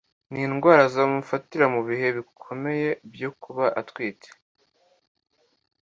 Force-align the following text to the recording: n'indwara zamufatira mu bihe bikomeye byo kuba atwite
n'indwara 0.31 0.83
zamufatira 0.93 1.65
mu 1.73 1.81
bihe 1.87 2.07
bikomeye 2.17 2.89
byo 3.13 3.29
kuba 3.41 3.65
atwite 3.81 4.29